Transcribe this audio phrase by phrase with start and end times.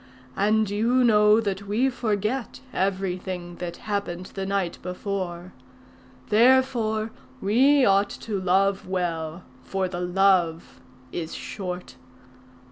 [0.35, 5.53] And you know that we forget everything that happened the night before;
[6.29, 10.79] therefore, we ought to love well, for the love
[11.11, 11.97] is short.